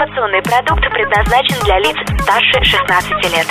[0.00, 3.46] Информационный продукт предназначен для лиц старше 16 лет.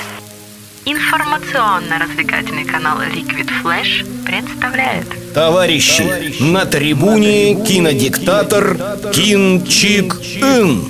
[0.83, 8.75] Информационно-развлекательный канал Liquid Flash представляет Товарищи, на трибуне кинодиктатор
[9.14, 10.89] Кин Чик Ин.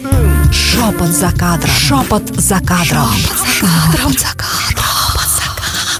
[0.53, 1.71] Шепот за кадром.
[1.71, 3.09] Шепот за кадром.
[3.45, 4.85] Шепот за кадром.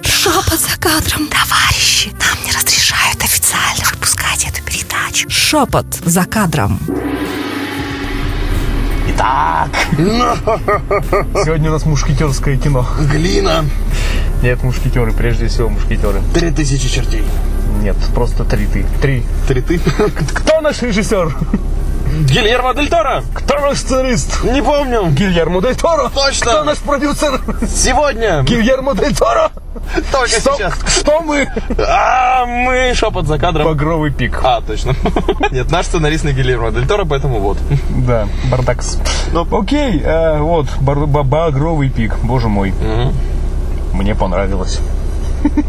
[0.05, 1.27] Шепот за кадром.
[1.27, 5.29] Товарищи, нам не разрешают официально выпускать эту передачу.
[5.29, 6.79] Шепот за кадром.
[9.20, 9.71] Итак,
[11.43, 12.86] сегодня у нас мушкетерское кино.
[13.11, 13.65] Глина.
[14.42, 16.21] Нет, мушкетеры, прежде всего мушкетеры.
[16.33, 17.25] Три тысячи чертей.
[17.82, 18.86] Нет, просто три ты.
[19.01, 19.25] Три.
[19.45, 19.82] Три ты.
[20.33, 21.36] Кто наш режиссер?
[22.09, 23.23] Гильермо Дель Торо.
[23.33, 24.43] Кто наш сценарист?
[24.43, 25.07] Не помню.
[25.11, 26.09] Гильермо Дель Торо.
[26.09, 26.51] Точно.
[26.51, 27.39] Кто наш продюсер?
[27.67, 28.41] Сегодня.
[28.43, 29.51] Гильермо Дель Торо.
[30.11, 30.73] Только Что, сейчас.
[30.87, 31.47] что мы?
[31.77, 33.66] А, мы шепот за кадром.
[33.66, 34.39] Багровый пик.
[34.44, 34.95] А, точно.
[35.52, 37.58] Нет, наш сценарист не Гильермо Дель Торо, поэтому вот.
[37.89, 38.97] Да, бардакс.
[39.31, 39.47] Ну.
[39.52, 42.73] Окей, э, вот, бар- багровый пик, боже мой.
[43.94, 44.80] Мне понравилось.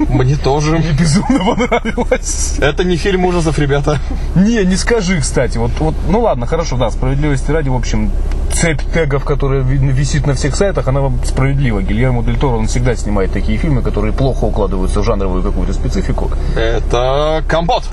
[0.09, 0.79] Мне тоже.
[0.79, 2.57] Мне безумно понравилось.
[2.61, 3.99] Это не фильм ужасов, ребята.
[4.35, 5.59] Не, не скажи, кстати.
[5.59, 8.11] Вот, вот, ну ладно, хорошо, да, справедливости ради, в общем,
[8.53, 11.83] цепь тегов, которая ви- висит на всех сайтах, она справедлива.
[11.83, 16.31] Гильермо Дель Торо, он всегда снимает такие фильмы, которые плохо укладываются в жанровую какую-то специфику.
[16.57, 17.84] Это компот.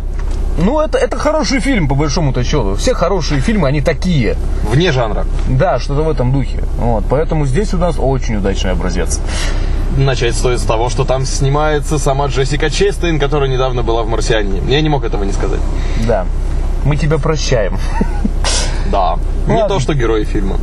[0.58, 2.76] Ну, это, это хороший фильм, по большому-то счету.
[2.76, 4.36] Все хорошие фильмы, они такие.
[4.64, 5.26] Вне жанра.
[5.48, 6.64] Да, что-то в этом духе.
[6.78, 9.22] Вот, поэтому здесь у нас очень удачный образец.
[9.98, 14.62] Начать стоит с того, что там снимается сама Джессика Честейн, которая недавно была в «Марсианине».
[14.68, 15.60] Я не мог этого не сказать.
[16.08, 16.26] Да.
[16.86, 17.78] Мы тебя прощаем.
[18.92, 19.18] Да.
[19.48, 19.68] Не Ладно.
[19.76, 20.58] то, что герои фильма.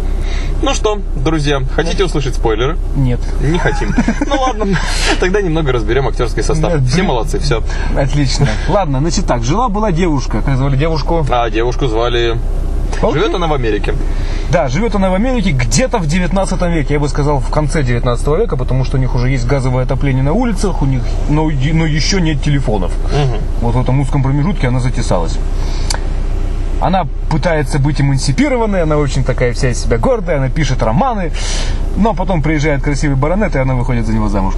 [0.62, 2.76] Ну что, друзья, хотите услышать спойлеры?
[2.96, 3.20] Нет.
[3.40, 3.94] Не хотим.
[4.26, 4.78] Ну ладно,
[5.20, 6.72] тогда немного разберем актерский состав.
[6.74, 7.62] Нет, Все молодцы, все.
[7.96, 8.48] Отлично.
[8.68, 10.40] Ладно, значит так, жила-была девушка.
[10.42, 11.26] Как звали девушку?
[11.30, 12.38] А девушку звали...
[13.12, 13.94] Живет она в Америке.
[14.50, 16.94] Да, живет она в Америке где-то в 19 веке.
[16.94, 20.22] Я бы сказал, в конце 19 века, потому что у них уже есть газовое отопление
[20.22, 22.92] на улицах, у них, но, но еще нет телефонов.
[23.60, 25.38] Вот в этом узком промежутке она затесалась.
[26.80, 31.32] Она пытается быть эмансипированной, она очень такая вся из себя гордая, она пишет романы,
[31.96, 34.54] но потом приезжает красивый баронет, и она выходит за него замуж.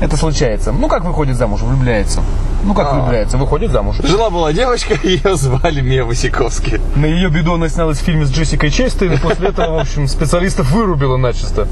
[0.00, 0.70] Это случается.
[0.70, 1.60] Ну, как выходит замуж?
[1.62, 2.22] Влюбляется.
[2.62, 3.36] Ну, как влюбляется?
[3.36, 3.96] Выходит замуж.
[4.02, 6.80] Жила-была девочка, ее звали Мия Васиковски.
[6.94, 10.06] На ее беду она снялась в фильме с Джессикой Честейн, и после этого, в общем,
[10.06, 11.66] специалистов вырубила начисто.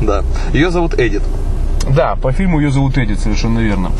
[0.00, 0.22] Да.
[0.52, 1.22] Ее зовут Эдит.
[1.90, 3.92] Да, по фильму ее зовут Эдит, совершенно верно.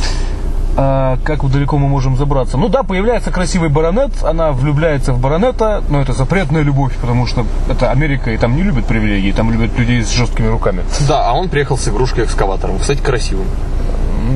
[0.76, 2.56] А, как далеко мы можем забраться?
[2.58, 7.46] Ну да, появляется красивый баронет, она влюбляется в баронета, но это запретная любовь, потому что
[7.68, 10.82] это Америка, и там не любят привилегии, там любят людей с жесткими руками.
[11.08, 12.78] Да, а он приехал с игрушкой-экскаватором.
[12.80, 13.46] Кстати, красивым.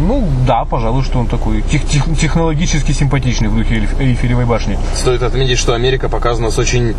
[0.06, 4.78] Ну да, пожалуй, что он такой тех- тех- технологически симпатичный в духе Эйф- Эйфелевой башни.
[4.94, 6.94] Стоит отметить, что Америка показана с очень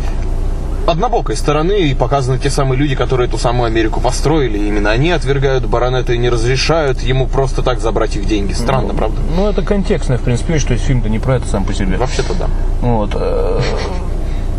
[0.86, 4.58] однобокой стороны и показаны те самые люди, которые эту самую Америку построили.
[4.58, 8.52] Именно они отвергают баронета и не разрешают ему просто так забрать их деньги.
[8.52, 9.20] Странно, правда?
[9.34, 11.96] Ну это контекстная, в принципе, вещь, то есть фильм-то не про это сам по себе.
[11.96, 12.48] Вообще-то да.
[12.80, 13.10] Вот.
[13.14, 13.60] э,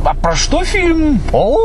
[0.06, 1.22] А про что фильм?
[1.32, 1.58] О,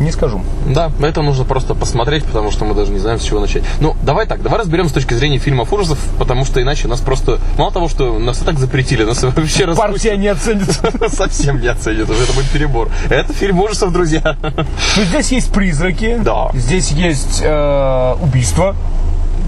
[0.00, 0.42] не скажу.
[0.66, 3.62] Да, это нужно просто посмотреть, потому что мы даже не знаем, с чего начать.
[3.80, 7.38] Ну, давай так, давай разберем с точки зрения фильмов ужасов, потому что иначе нас просто...
[7.58, 9.76] Мало того, что нас и так запретили, нас вообще распустят.
[9.76, 10.68] Партия не оценит.
[11.08, 12.88] Совсем не оценит, уже это будет перебор.
[13.10, 14.20] Это фильм ужасов, друзья.
[14.20, 14.66] То
[14.96, 16.18] есть здесь есть призраки.
[16.22, 16.50] Да.
[16.54, 18.74] Здесь есть э, убийства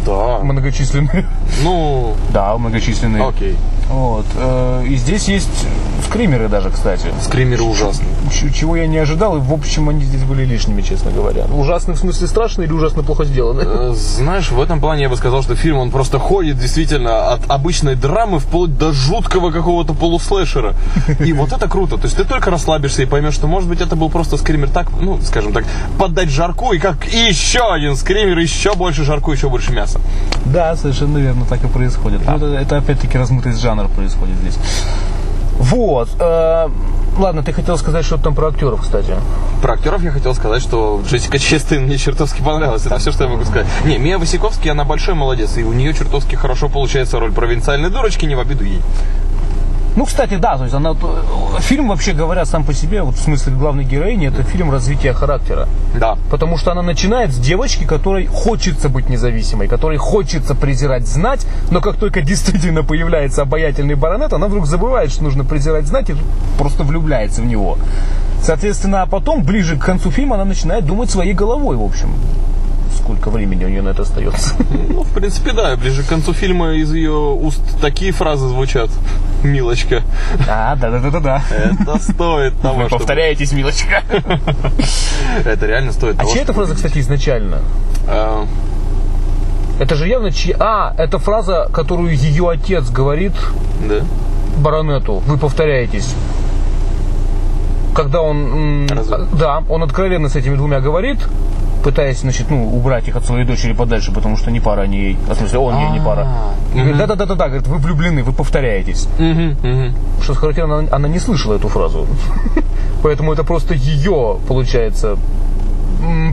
[0.06, 0.38] Да.
[0.42, 1.26] многочисленные.
[1.62, 3.26] Ну, Да, многочисленные.
[3.26, 3.56] окей.
[3.88, 4.26] Вот.
[4.36, 5.66] э, и здесь есть
[6.06, 7.06] скримеры даже, кстати.
[7.22, 8.08] Скримеры ужасные.
[8.54, 11.44] Чего я не ожидал, и в общем они здесь были лишними, честно говоря.
[11.44, 13.62] Ужасны в смысле страшно или ужасно плохо сделаны?
[13.64, 17.40] Э, Знаешь, в этом плане я бы сказал, что фильм, он просто ходит действительно от
[17.50, 20.74] обычной драмы вплоть до жуткого какого-то полуслэшера.
[21.20, 21.96] И вот это круто.
[21.96, 24.88] То есть ты только расслабишься и поймешь, что, может быть, это был просто скример так,
[25.00, 25.64] ну, скажем так,
[25.98, 30.00] поддать жарку, и как еще один скример, еще больше жарку, еще больше мяса.
[30.44, 32.20] Да, совершенно верно, так и происходит.
[32.26, 34.58] Ну, это, это опять-таки размытый жанр происходит здесь.
[35.58, 36.08] Вот.
[36.18, 36.68] э,
[37.18, 39.14] ладно, ты хотел сказать что-то там про актеров, кстати.
[39.62, 42.84] Про актеров я хотел сказать, что Джессика Честейн мне чертовски понравилась.
[42.86, 43.66] Это все, что я могу сказать.
[43.84, 48.24] Не, Мия Васиковский, она большой молодец, и у нее чертовски хорошо получается роль провинциальной дурочки,
[48.26, 48.80] не в обиду ей.
[49.94, 53.20] Ну, кстати, да, то есть она, э, фильм, вообще говоря, сам по себе, вот в
[53.20, 55.68] смысле главной героини, это фильм развития характера.
[55.94, 56.16] Да.
[56.30, 61.80] Потому что она начинает с девочки, которой хочется быть независимой, которой хочется презирать знать, но
[61.80, 66.16] как только действительно появляется обаятельный баронет, она вдруг забывает, что нужно презирать знать и
[66.58, 67.76] просто влюбляется в него.
[68.42, 72.14] Соответственно, а потом, ближе к концу фильма, она начинает думать своей головой, в общем.
[72.96, 74.54] Сколько времени у нее на это остается.
[74.88, 75.76] Ну, в принципе, да.
[75.76, 78.90] Ближе к концу фильма из ее уст такие фразы звучат.
[79.42, 80.02] Милочка.
[80.48, 81.42] А, да-да-да-да-да.
[81.50, 82.98] Это стоит того, Вы чтобы...
[82.98, 84.02] повторяетесь, милочка.
[85.44, 87.58] Это реально стоит А того, чья эта фраза, кстати, изначально?
[88.06, 88.46] А,
[89.80, 90.56] Это же явно чья...
[90.60, 93.32] А, это фраза, которую ее отец говорит
[93.88, 94.04] Да.
[94.58, 95.22] баронету.
[95.26, 96.14] Вы повторяетесь.
[97.94, 98.86] Когда он...
[98.88, 99.14] Разве?
[99.16, 101.18] а, Да, он откровенно с этими двумя говорит,
[101.82, 105.18] пытаясь, значит, ну, убрать их от своей дочери подальше, потому что не пара они ей.
[105.28, 106.26] В смысле, он ей не пара.
[106.26, 106.96] А, Говорит.
[106.96, 109.08] Да-да-да-да, говорит, вы влюблены, вы повторяетесь.
[110.22, 112.06] Что характерно, она, не слышала эту фразу.
[113.02, 115.16] Поэтому это просто ее, получается,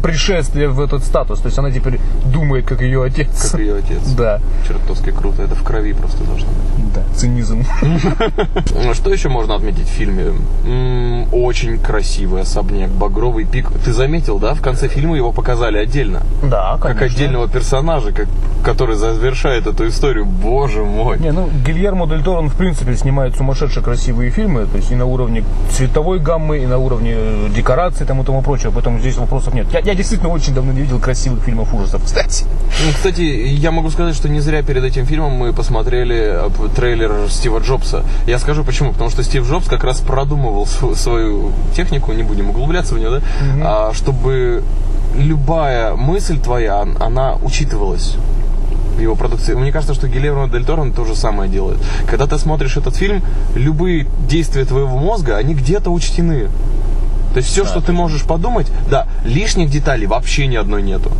[0.01, 1.39] пришествие в этот статус.
[1.39, 3.51] То есть она теперь думает, как ее отец.
[3.51, 3.99] Как ее отец.
[4.17, 5.43] Да, Чертовски круто.
[5.43, 6.94] Это крови просто должно быть.
[6.95, 7.63] да, цинизм.
[8.94, 10.33] Что еще можно отметить в фильме?
[11.31, 13.69] Очень красивый особняк, багровый пик.
[13.86, 14.54] Ты заметил, да?
[14.56, 16.21] В конце фильма его показали отдельно.
[16.44, 18.27] Да, Как отдельного персонажа, как,
[18.63, 20.25] который завершает эту историю.
[20.25, 21.19] Боже мой.
[21.19, 24.95] Не, ну, Гильермо Дель Торо, он, в принципе, снимает сумасшедшие красивые фильмы, то есть и
[24.95, 29.18] на уровне цветовой гаммы, и на уровне э, декораций, там и тому прочего, поэтому здесь
[29.18, 29.68] вопросов нет.
[29.71, 32.45] Я, я действительно очень давно не видел красивых фильмов ужасов, кстати.
[32.86, 37.11] Ну, Кстати, я могу сказать, что не зря перед этим фильмом мы посмотрели э, трейлер
[37.29, 38.03] Стива Джобса.
[38.27, 38.94] Я скажу почему.
[38.94, 43.09] Потому что Стив Джобс как раз продумывал св- свою технику, не будем углубляться в нее,
[43.09, 43.21] да,
[43.61, 44.63] а, чтобы
[45.15, 48.15] любая мысль твоя, он- она учитывалась
[48.95, 49.53] в его продукции.
[49.53, 51.77] Мне кажется, что Гильермо Дель Торо то же самое делает.
[52.07, 53.21] Когда ты смотришь этот фильм,
[53.53, 56.47] любые действия твоего мозга, они где-то учтены.
[57.33, 61.11] То есть все, что ты можешь подумать, да, лишних деталей вообще ни одной нету.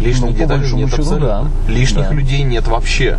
[0.00, 1.26] Лишних Ну, деталей нет счету, абсолютно.
[1.66, 1.72] да.
[1.72, 2.14] Лишних Да.
[2.14, 3.18] людей нет вообще.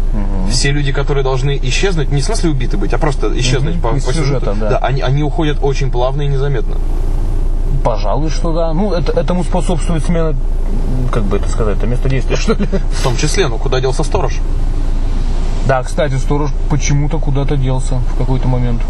[0.49, 3.81] Все люди, которые должны исчезнуть, не в смысле убиты быть, а просто исчезнуть Мгм.
[3.81, 4.69] по, Из по сюжета, сюжету.
[4.69, 4.77] да.
[4.77, 6.75] они, они уходят очень плавно и незаметно.
[7.83, 8.73] Пожалуй, что да.
[8.73, 10.35] Ну, это, этому способствует смена,
[11.11, 12.67] как бы это сказать, это место действия, что ли.
[12.91, 14.37] В том числе, ну куда делся сторож?
[15.67, 18.81] Да, кстати, сторож почему-то куда-то делся в какой-то момент.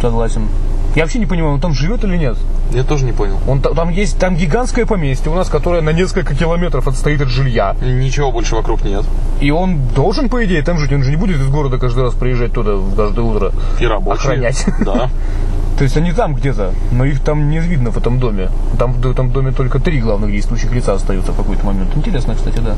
[0.00, 0.48] Согласен.
[0.94, 2.36] Я вообще не понимаю, он там живет или нет?
[2.72, 3.36] Я тоже не понял.
[3.46, 7.28] Он, та- там есть там гигантское поместье у нас, которое на несколько километров отстоит от
[7.28, 7.76] жилья.
[7.82, 9.04] Ничего больше вокруг нет.
[9.40, 10.92] И он должен, по идее, там жить.
[10.92, 13.52] Он же не будет из города каждый раз приезжать туда каждое утро.
[13.80, 14.20] И рабочие.
[14.22, 14.64] Охранять.
[14.84, 15.10] Да.
[15.78, 18.50] То есть они там где-то, но их там не видно в этом доме.
[18.78, 21.96] Там в этом доме только три главных действующих лица остаются в какой-то момент.
[21.96, 22.76] Интересно, кстати, да.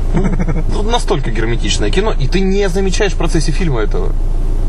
[0.73, 4.09] Тут настолько герметичное кино, и ты не замечаешь в процессе фильма этого.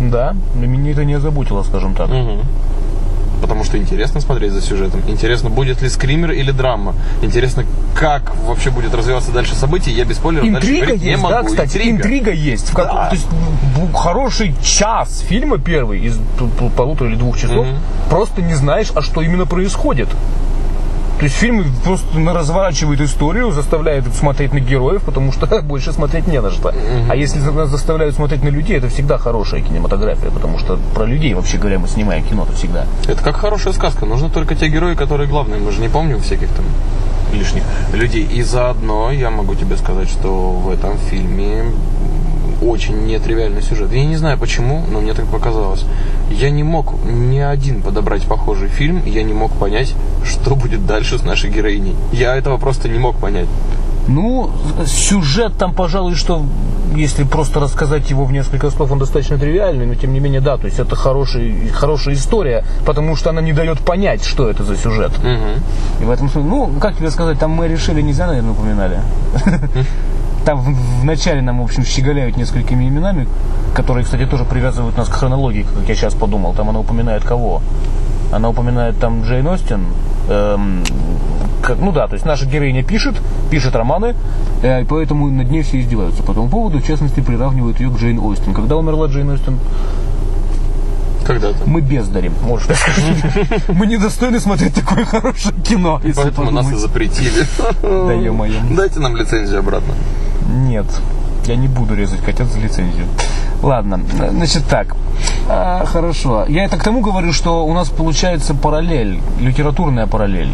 [0.00, 2.11] Да, меня это не озаботило, скажем так.
[3.40, 5.02] Потому что интересно смотреть за сюжетом.
[5.06, 6.94] Интересно, будет ли скример или драма.
[7.22, 9.90] Интересно, как вообще будет развиваться дальше события.
[9.92, 11.34] Я без спойлеров Интрига говорить не есть, могу.
[11.34, 12.70] да, кстати, интрига, есть.
[12.70, 13.08] В как- Да.
[13.10, 13.26] То есть
[13.94, 16.18] хороший час фильма первый из
[16.76, 17.78] полутора или двух часов Мгм.
[18.10, 20.08] просто не знаешь, а что именно происходит.
[21.18, 26.40] То есть фильм просто разворачивает историю, заставляет смотреть на героев, потому что больше смотреть не
[26.40, 26.74] на что.
[27.08, 31.32] А если нас заставляют смотреть на людей, это всегда хорошая кинематография, потому что про людей,
[31.34, 32.86] вообще говоря, мы снимаем кино-то всегда.
[33.08, 34.04] Это как хорошая сказка.
[34.04, 35.58] Нужны только те герои, которые главные.
[35.58, 36.64] Мы же не помним всяких там
[37.32, 37.62] лишних
[37.92, 38.24] людей.
[38.24, 41.64] И заодно я могу тебе сказать, что в этом фильме
[42.62, 43.93] очень нетривиальный сюжет.
[43.93, 45.85] Я не знаю почему, но мне так показалось.
[46.31, 49.94] Я не мог ни один подобрать похожий фильм, я не мог понять,
[50.25, 51.94] что будет дальше с нашей героиней.
[52.12, 53.49] Я этого просто не мог понять.
[54.08, 54.50] Ну,
[54.87, 56.44] сюжет там, пожалуй, что
[56.94, 60.56] если просто рассказать его в несколько слов, он достаточно тривиальный, но тем не менее, да,
[60.56, 64.76] то есть это хороший, хорошая история, потому что она не дает понять, что это за
[64.76, 65.12] сюжет.
[65.19, 65.62] Мгм.
[66.00, 69.01] И в этом смысле, ну, как тебе сказать, там мы решили, нельзя, наверное, упоминали.
[70.46, 73.26] Там в, в начале нам, в общем, щеголяют несколькими именами,
[73.74, 76.55] которые, кстати, тоже привязывают нас к хронологии, как я сейчас подумал.
[76.55, 77.62] Там она упоминает кого?
[78.32, 79.86] Она упоминает там Джейн Остин.
[80.29, 80.84] эм,
[81.62, 83.17] как- ну да, то есть наша героиня пишет,
[83.50, 84.15] пишет романы,
[84.62, 87.96] э, и поэтому над ней все издеваются по этому поводу, в частности, приравнивают ее к
[87.98, 88.55] Джейн Остин.
[88.55, 89.58] Когда умерла Джейн Остин?
[91.26, 91.58] Когда-то.
[91.67, 93.62] Мы бездари, можешь так сказать.
[93.69, 96.81] Мы недостойны смотреть такое хорошее кино, если Поэтому нас и подумать.
[96.81, 97.46] запретили.
[97.82, 98.60] Да ё-моё.
[98.70, 99.93] Дайте нам лицензию обратно.
[100.48, 100.86] Нет,
[101.46, 103.06] я не буду резать котят за лицензию.
[103.62, 104.00] Ладно,
[104.31, 104.94] значит так.
[105.48, 106.44] А, хорошо.
[106.48, 110.50] Я это к тому говорю, что у нас получается параллель, литературная параллель.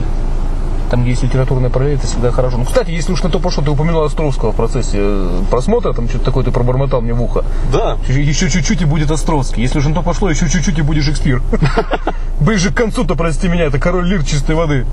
[0.90, 2.58] Там, где есть литературная параллель, это всегда хорошо.
[2.58, 6.06] Ну, кстати, если уж на то пошло, ты упомянул Островского в процессе э, просмотра, там
[6.06, 7.44] что-то такое ты пробормотал мне в ухо.
[7.72, 7.96] Да.
[8.06, 9.62] Еще чуть-чуть и будет Островский.
[9.62, 11.42] Если уж на то пошло, еще чуть-чуть и будет Шекспир.
[12.40, 14.84] Ближе к концу-то, прости меня, это король лир чистой воды.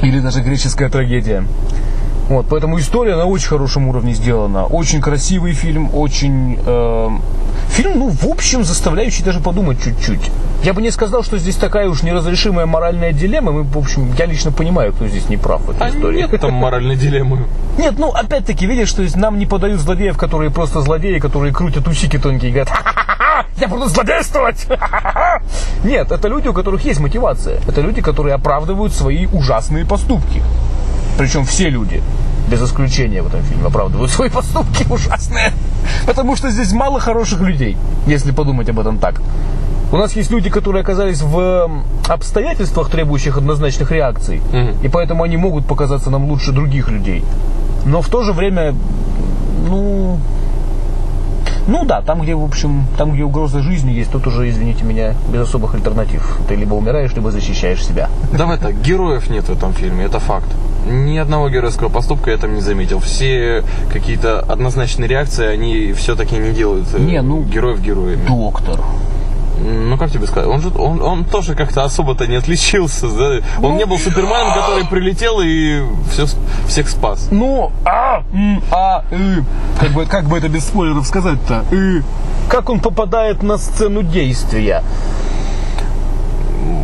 [0.00, 1.44] Или даже греческая трагедия.
[2.28, 4.64] Вот, поэтому история на очень хорошем уровне сделана.
[4.66, 6.58] Очень красивый фильм, очень...
[6.64, 7.08] э,
[7.70, 10.30] Фильм, ну, в общем, заставляющий даже подумать чуть-чуть.
[10.62, 13.50] Я бы не сказал, что здесь такая уж неразрешимая моральная дилемма.
[13.52, 16.18] Мы, в общем, я лично понимаю, кто здесь не прав в этой А истории.
[16.18, 17.38] нет там моральной дилеммы.
[17.78, 22.18] Нет, ну, опять-таки, видишь, что нам не подают злодеев, которые просто злодеи, которые крутят усики
[22.18, 24.66] тонкие и говорят, «Ха-ха-ха, я буду злодействовать!
[24.68, 25.42] Ха-ха-ха».
[25.82, 27.58] Нет, это люди, у которых есть мотивация.
[27.66, 30.42] Это люди, которые оправдывают свои ужасные поступки.
[31.18, 32.02] Причем все люди,
[32.48, 35.52] без исключения в этом фильме, оправдывают свои поступки ужасные.
[36.06, 37.76] Потому что здесь мало хороших людей,
[38.06, 39.20] если подумать об этом так.
[39.92, 41.70] У нас есть люди, которые оказались в
[42.08, 44.40] обстоятельствах, требующих однозначных реакций,
[44.82, 47.22] и поэтому они могут показаться нам лучше других людей.
[47.84, 48.74] Но в то же время,
[49.68, 50.18] ну,
[51.66, 55.14] ну да, там, где, в общем, там, где угроза жизни есть, тут уже, извините меня,
[55.32, 56.38] без особых альтернатив.
[56.48, 58.08] Ты либо умираешь, либо защищаешь себя.
[58.32, 60.48] Давай так, героев нет в этом фильме, это факт.
[60.86, 62.98] Ни одного геройского поступка я там не заметил.
[62.98, 68.26] Все какие-то однозначные реакции, они все-таки не делают э, Не, ну- героев героями.
[68.26, 68.80] Доктор.
[69.62, 73.08] Ну, как тебе сказать, он же он, он тоже как-то особо-то не отличился.
[73.08, 73.40] да?
[73.62, 76.26] Он не был Суперменом, который прилетел и все,
[76.66, 77.28] всех спас.
[77.30, 78.22] Ну, а,
[78.70, 79.42] а, э,
[79.78, 81.64] как бы, как бы это без спойлеров сказать-то?
[81.70, 82.02] Э,
[82.48, 84.82] как он попадает на сцену действия?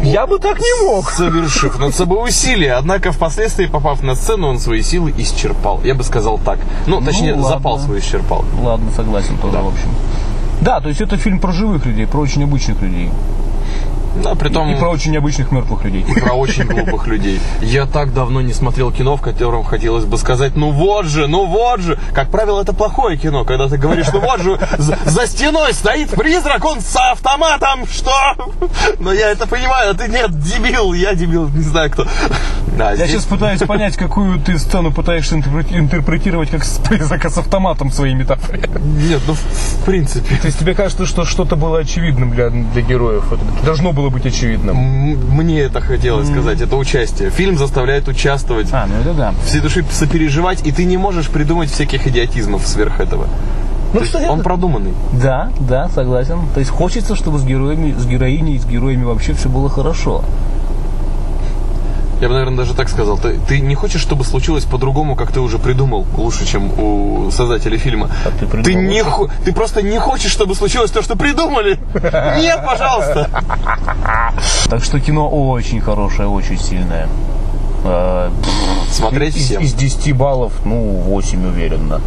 [0.03, 1.11] Я бы так не мог.
[1.11, 5.81] Совершив над собой усилия, однако впоследствии, попав на сцену, он свои силы исчерпал.
[5.85, 6.59] Я бы сказал так.
[6.87, 7.49] Ну, точнее, ладно.
[7.49, 8.45] запал свой исчерпал.
[8.63, 9.89] Ладно, согласен тоже, в общем.
[10.61, 13.11] Да, то есть это фильм про живых людей, про очень обычных людей.
[14.23, 14.71] Да, притом...
[14.71, 16.05] И про очень необычных мертвых людей.
[16.09, 17.41] и про очень глупых людей.
[17.61, 21.47] Я так давно не смотрел кино, в котором хотелось бы сказать, ну вот же, ну
[21.47, 21.99] вот же.
[22.13, 26.11] Как правило, это плохое кино, когда ты говоришь, ну вот же, за, за стеной стоит
[26.11, 28.13] призрак, он с автоматом, что?
[28.99, 32.07] Но я это понимаю, а ты нет, дебил, я дебил, не знаю кто.
[32.77, 37.29] Да, Я здесь- сейчас пытаюсь понять, какую ты сцену пытаешься интерпре- интерпретировать как с призрака
[37.31, 38.63] с автоматом своей метафоре.
[38.81, 40.37] Нет, ну в принципе.
[40.37, 43.25] То есть тебе кажется, что что-то было очевидным для, для героев?
[43.33, 44.77] Это должно было быть очевидным.
[44.77, 47.31] Мне это хотелось сказать, это участие.
[47.31, 49.35] Фильм заставляет участвовать, А, ну это да.
[49.45, 53.27] всей души сопереживать, и ты не можешь придумать всяких идиотизмов сверх этого.
[53.95, 54.93] Ну То что, он продуманный.
[55.13, 56.41] Да, да, согласен.
[56.53, 60.25] То есть хочется, чтобы с героями, с героиней с героями вообще все было хорошо.
[62.21, 63.17] Я бы, наверное, даже так сказал.
[63.17, 67.79] Ты, ты не хочешь, чтобы случилось по-другому, как ты уже придумал, лучше, чем у создателей
[67.79, 68.11] фильма.
[68.25, 71.79] А ты ты, не хо- ты просто не хочешь, чтобы случилось то, что придумали.
[72.43, 73.31] Нет, пожалуйста.
[74.69, 77.09] Так что кино очень хорошее, очень сильное.
[77.85, 78.31] Э,
[78.91, 79.63] Смотреть из, всем.
[79.63, 82.01] из 10 баллов, ну, 8 уверенно.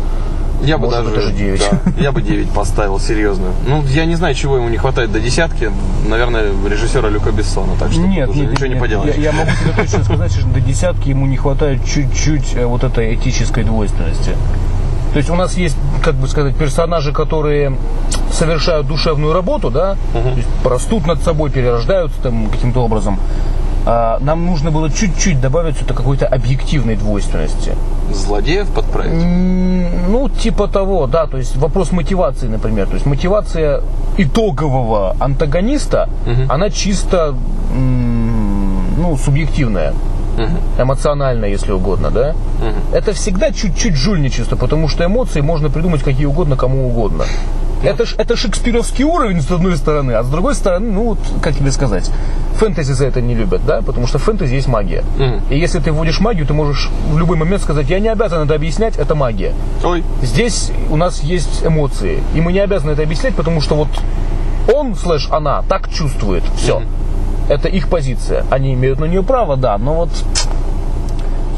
[0.63, 1.63] Я бы может даже, даже девять.
[1.85, 3.47] да, я бы 9 поставил, серьезно.
[3.67, 5.71] Ну, я не знаю, чего ему не хватает до десятки.
[6.07, 7.73] Наверное, режиссера Люка Бессона.
[7.79, 9.15] Так что Нет, нет, ничего нет, не поделаешь.
[9.15, 12.83] Я, я могу тебе точно сказать, что до десятки ему не хватает чуть-чуть э, вот
[12.83, 14.35] этой этической двойственности.
[15.13, 17.75] То есть у нас есть, как бы сказать, персонажи, которые
[18.31, 23.19] совершают душевную работу, да, то есть растут над собой, перерождаются там каким-то образом.
[23.85, 27.73] А нам нужно было чуть-чуть добавить сюда какой-то объективной двойственности.
[28.13, 29.23] Злодеев подправить.
[30.09, 32.87] Ну, типа того, да, то есть вопрос мотивации, например.
[32.87, 33.81] То есть мотивация
[34.17, 36.09] итогового антагониста,
[36.49, 37.35] она чисто,
[37.73, 39.93] ну, субъективная.
[40.79, 42.35] Эмоциональная, если угодно, да?
[42.93, 47.25] Это всегда чуть-чуть жульничество, потому что эмоции можно придумать какие угодно, кому угодно.
[47.83, 51.55] Это, ж, это шекспировский уровень, с одной стороны, а с другой стороны, ну, вот, как
[51.55, 52.11] тебе сказать,
[52.57, 55.03] фэнтези за это не любят, да, потому что в фэнтези есть магия.
[55.49, 58.53] И если ты вводишь магию, ты можешь в любой момент сказать, я не обязан это
[58.53, 59.53] объяснять, это магия.
[59.83, 63.87] Ой, Здесь у нас есть эмоции, и мы не обязаны это объяснять, потому что вот
[64.73, 66.83] он, слэш, она так чувствует, все.
[67.49, 68.45] Это их позиция.
[68.49, 70.09] Они имеют на нее право, да, но вот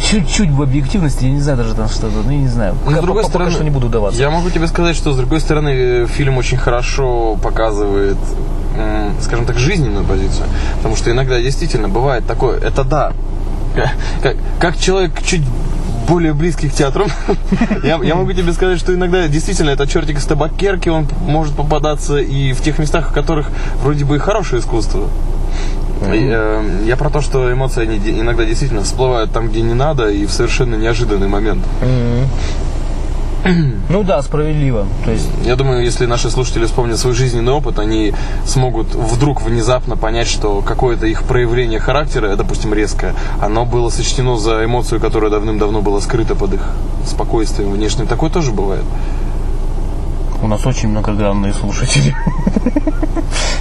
[0.03, 2.75] чуть-чуть в объективности, я не знаю даже там что-то, ну я не знаю.
[2.86, 4.19] Но, с другой пока стороны, что не буду даваться.
[4.19, 8.17] Я могу тебе сказать, что с другой стороны фильм очень хорошо показывает,
[9.22, 10.45] скажем так, жизненную позицию.
[10.77, 13.13] Потому что иногда действительно бывает такое, это да,
[14.22, 15.43] как, как человек чуть
[16.07, 17.05] более близкий к театру,
[17.83, 22.17] я, я могу тебе сказать, что иногда действительно это чертик из табакерки, он может попадаться
[22.17, 23.50] и в тех местах, в которых
[23.81, 25.07] вроде бы и хорошее искусство.
[26.01, 30.25] Э, я про то, что эмоции они иногда действительно всплывают там, где не надо, и
[30.25, 31.63] в совершенно неожиданный момент.
[33.89, 34.88] Ну да, справедливо.
[35.03, 38.13] То есть Я думаю, если наши слушатели вспомнят свой жизненный опыт, они
[38.45, 44.63] смогут вдруг внезапно понять, что какое-то их проявление характера, допустим, резкое, оно было сочтено за
[44.63, 46.62] эмоцию, которая давным-давно была скрыта под их
[47.05, 48.07] спокойствием внешним.
[48.07, 48.86] Такое тоже бывает.
[50.43, 52.15] У нас очень многогранные слушатели.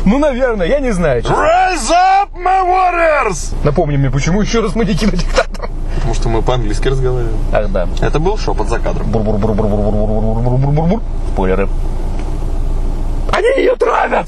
[0.05, 1.23] Ну, наверное, я не знаю.
[1.23, 3.55] Rise up, my warriors!
[3.63, 5.71] Напомни мне, почему еще раз мы не кинодиктатор?
[5.95, 7.37] Потому что мы по-английски разговариваем.
[7.53, 7.87] Ах, да.
[8.01, 9.07] Это был шепот за кадром.
[9.13, 11.01] Бур-бур-бур-бур-бур-бур-бур-бур-бур-бур-бур.
[11.33, 11.69] Спойлеры.
[13.31, 14.27] Они ее травят!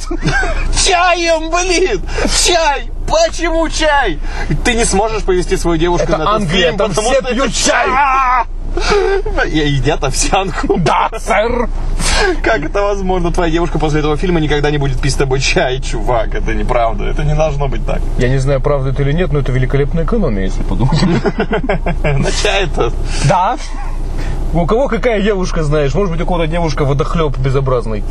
[0.86, 2.00] Чаем, блин!
[2.44, 2.90] Чай!
[3.08, 4.20] Почему чай?
[4.64, 7.32] Ты не сможешь повести свою девушку Это на этот Англия, фильм, там потому все что
[7.34, 7.88] пьют чай.
[9.46, 10.78] Едят овсянку.
[10.78, 11.68] Да, сэр!
[12.42, 13.32] Как это возможно?
[13.32, 16.34] Твоя девушка после этого фильма никогда не будет пить с тобой чай, чувак.
[16.34, 17.04] Это неправда.
[17.04, 18.00] Это не должно быть так.
[18.18, 21.00] Я не знаю, правда это или нет, но это великолепная экономия, если подумать.
[22.02, 22.92] На чай-то.
[23.24, 23.56] Да.
[24.52, 25.92] У кого какая девушка, знаешь?
[25.94, 28.04] Может быть, у кого-то девушка водохлеб безобразный,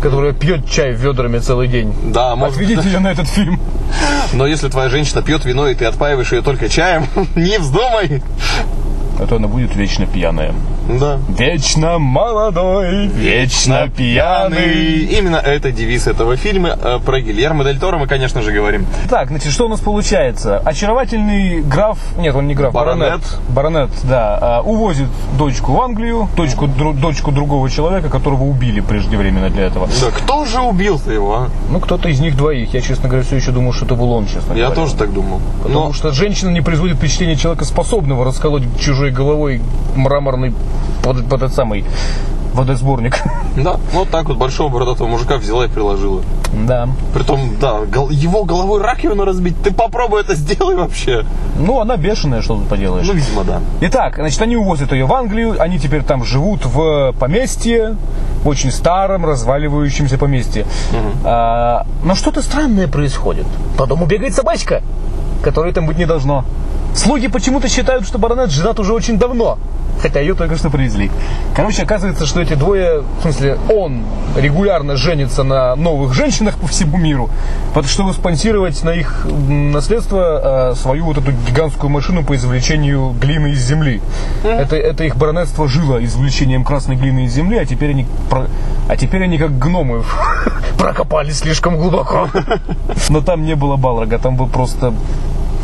[0.00, 1.94] которая пьет чай ведрами целый день.
[2.04, 3.60] Да, может Отведите ее на этот фильм.
[4.32, 8.22] Но если твоя женщина пьет вино, и ты отпаиваешь ее только чаем, не вздумай.
[9.22, 10.52] А то она будет вечно пьяная.
[10.88, 11.18] Да.
[11.38, 14.98] Вечно молодой, вечно пьяный.
[15.18, 16.76] Именно это девиз этого фильма.
[16.82, 18.86] Э, Про Гильермо Дель Торо мы, конечно же, говорим.
[19.08, 20.58] Так, значит, что у нас получается?
[20.58, 23.20] Очаровательный граф, нет, он не граф, Баронет.
[23.48, 25.06] баронет, да, а, увозит
[25.38, 29.86] дочку в Англию, дочку, дру- дочку другого человека, которого убили преждевременно для этого.
[30.00, 31.48] Да кто же убил-то его, а?
[31.70, 32.74] Ну, кто-то из них двоих.
[32.74, 34.70] Я, честно говоря, все еще думал, что это был он, честно Я говоря.
[34.74, 35.40] тоже так думал.
[35.62, 39.60] Потому Но что женщина не производит впечатление человека, способного расколоть чужой головой
[39.94, 40.52] мраморный
[41.02, 41.84] под, под этот самый
[42.54, 43.22] водосборник.
[43.54, 46.22] Да, вот так вот большого бородатого мужика взяла и приложила.
[46.66, 46.88] Да.
[47.12, 51.26] Притом, да, гол- его головой раковину разбить, ты попробуй это сделай вообще.
[51.58, 53.06] Ну, она бешеная, что тут поделаешь.
[53.06, 53.60] Ну, видимо, да.
[53.82, 57.96] Итак, значит, они увозят ее в Англию, они теперь там живут в поместье,
[58.42, 60.64] в очень старом, разваливающемся поместье.
[61.24, 63.44] А, но что-то странное происходит.
[63.76, 64.80] По дому бегает собачка,
[65.42, 66.46] которой там быть не должно.
[66.94, 69.58] Слуги почему-то считают, что баронет женат уже очень давно.
[70.02, 71.10] Хотя ее только что привезли.
[71.54, 74.02] Короче, оказывается, что эти двое, в смысле, он
[74.36, 77.30] регулярно женится на новых женщинах по всему миру,
[77.84, 83.64] чтобы спонсировать на их наследство э, свою вот эту гигантскую машину по извлечению глины из
[83.64, 84.00] земли.
[84.42, 88.48] Это, это их баронетство жило извлечением красной глины из земли, а теперь они, про-
[88.88, 90.02] а теперь они как гномы
[90.78, 92.28] прокопали слишком глубоко.
[93.08, 94.92] Но там не было Балрога, там был просто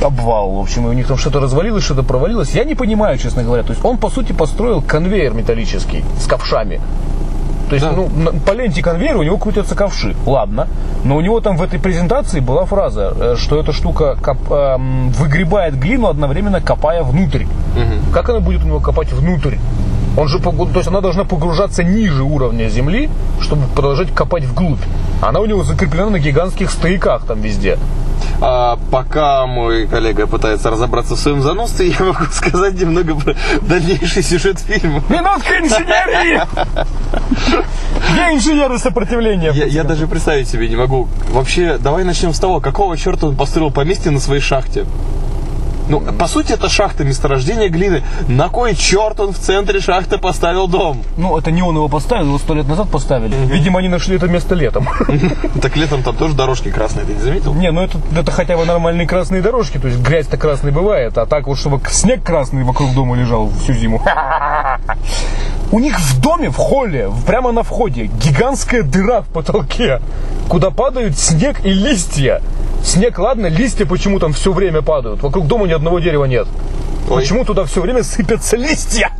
[0.03, 0.51] обвал.
[0.53, 2.51] В общем, и у них там что-то развалилось, что-то провалилось.
[2.55, 3.63] Я не понимаю, честно говоря.
[3.63, 6.81] То есть он, по сути, построил конвейер металлический с ковшами.
[7.69, 7.93] То есть, Да.
[7.93, 8.09] ну,
[8.47, 10.17] по ленте конвейера у него крутятся ковши.
[10.25, 10.69] Ладно.
[11.05, 15.11] Но у него там в этой презентации была фраза, э, что эта штука коп- эм,
[15.11, 17.45] выгребает глину, одновременно копая внутрь.
[18.15, 19.57] Как она будет у него копать внутрь?
[20.17, 23.09] Он же, то есть она должна погружаться ниже уровня земли,
[23.41, 24.81] чтобы продолжать копать вглубь.
[25.21, 27.79] Она у него закреплена на гигантских стояках там везде.
[28.41, 34.23] А пока мой коллега пытается разобраться в своем заносце, я могу сказать немного про дальнейший
[34.23, 35.03] сюжет фильма.
[35.09, 36.41] Минутка инженерии!
[38.13, 39.51] Где инженеры сопротивления?
[39.53, 41.09] Я, я даже представить себе не могу.
[41.31, 44.87] Вообще, давай начнем с того, какого черта он построил поместье на своей шахте?
[45.89, 48.03] Ну, по сути, это шахта месторождения глины.
[48.29, 51.03] На кой черт он в центре шахты поставил дом?
[51.17, 53.35] Ну, это не он его поставил, его сто лет назад поставили.
[53.47, 54.89] Видимо, они нашли это место летом.
[55.63, 57.55] Так летом там тоже дорожки красные, ты не заметил?
[57.55, 61.27] Не, ну это, это хотя бы нормальные красные дорожки, то есть грязь-то красной бывает, а
[61.27, 64.03] так вот, чтобы снег красный вокруг дома лежал всю зиму.
[65.73, 70.01] У них в доме, в холле, прямо на входе, гигантская дыра в потолке,
[70.49, 72.41] куда падают снег и листья.
[72.83, 75.23] Снег, ладно, листья почему там все время падают.
[75.23, 76.47] Вокруг дома ни одного дерева нет.
[77.11, 77.21] Ой.
[77.23, 79.11] Почему туда все время сыпятся листья?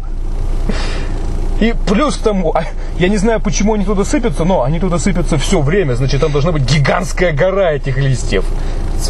[1.61, 2.65] И плюс к тому, а,
[2.99, 6.31] я не знаю, почему они туда сыпятся, но они туда сыпятся все время, значит, там
[6.31, 8.45] должна быть гигантская гора этих листьев.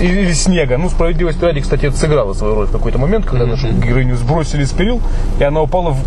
[0.00, 0.78] Или снега.
[0.78, 4.64] Ну, справедливость ради, кстати, это сыграло свою роль в какой-то момент, когда нашу героиню сбросили
[4.64, 5.00] с перил,
[5.38, 5.98] и она упала в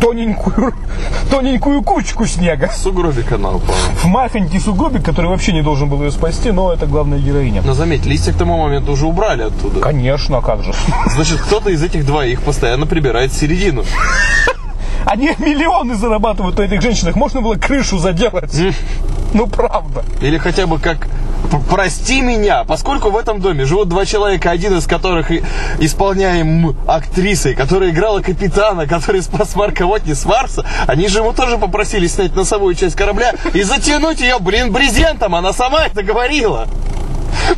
[0.00, 0.74] тоненькую,
[1.30, 2.70] тоненькую кучку снега.
[2.74, 3.76] Сугробик она упала.
[4.02, 7.62] В махонький сугробик, который вообще не должен был ее спасти, но это главная героиня.
[7.64, 9.80] Но заметь, листья к тому моменту уже убрали оттуда.
[9.80, 10.72] Конечно, а как же.
[11.14, 13.84] Значит, кто-то из этих двоих постоянно прибирает середину.
[15.04, 17.14] Они миллионы зарабатывают на этих женщинах.
[17.14, 18.52] Можно было крышу заделать.
[19.32, 20.04] Ну, правда.
[20.20, 21.08] Или хотя бы как «П-
[21.70, 25.30] Прости меня, поскольку в этом доме живут два человека, один из которых
[25.80, 31.58] исполняем актрисой, которая играла капитана, который спас Марка Вотни с Марса, они же ему тоже
[31.58, 36.66] попросили снять носовую часть корабля и затянуть ее, блин, брезентом, она сама это говорила.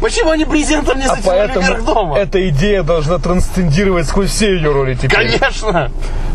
[0.00, 2.18] Почему они брезентом не А затянули вверх поэтому дома?
[2.18, 5.38] эта идея должна трансцендировать сквозь все ее роли теперь.
[5.38, 5.90] Конечно!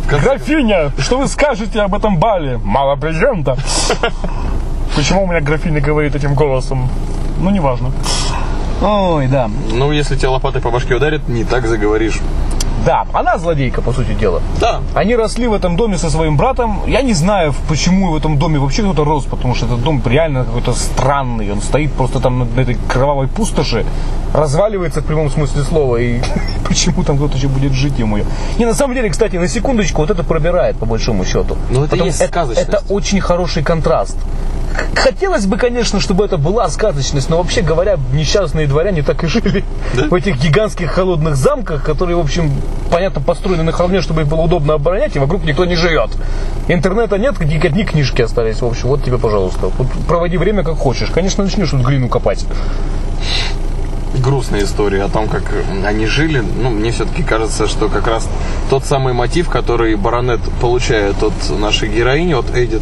[0.10, 2.58] Графиня, что вы скажете об этом бале?
[2.64, 3.56] Мало брезента.
[4.96, 6.90] Почему у меня графиня говорит этим голосом?
[7.40, 7.92] Ну, неважно.
[8.82, 9.50] Ой, да.
[9.72, 12.20] Ну, если тебя лопатой по башке ударит, не так заговоришь.
[12.86, 14.42] Да, она злодейка, по сути дела.
[14.60, 14.82] Да.
[14.94, 16.82] Они росли в этом доме со своим братом.
[16.86, 20.44] Я не знаю, почему в этом доме вообще кто-то рос, потому что этот дом реально
[20.44, 21.50] какой-то странный.
[21.54, 23.86] Он стоит просто там на этой кровавой пустоши,
[24.34, 26.20] разваливается в прямом смысле слова, и
[26.68, 28.18] почему там кто-то еще будет жить ему.
[28.58, 31.56] Не, на самом деле, кстати, на секундочку, вот это пробирает, по большому счету.
[31.70, 32.68] Ну, это Потому- есть сказочность.
[32.68, 34.18] это очень хороший контраст.
[34.96, 39.64] Хотелось бы, конечно, чтобы это была сказочность, но вообще говоря, несчастные дворяне так и жили
[39.96, 40.08] Да?
[40.08, 42.52] в этих гигантских холодных замках, которые, в общем,
[42.92, 46.12] понятно, построены на холме, чтобы их было удобно оборонять, и вокруг никто не живет.
[46.68, 49.72] Интернета нет, одни, одни книжки остались, в общем, вот тебе, пожалуйста.
[49.78, 51.10] Вот проводи время как хочешь.
[51.10, 52.46] Конечно, начнешь тут глину копать.
[54.20, 55.44] Грустная история о том, как
[55.86, 56.40] они жили.
[56.62, 58.28] Ну, мне все-таки кажется, что как раз
[58.70, 62.82] тот самый мотив, который баронет получает от нашей героини, от Эдит,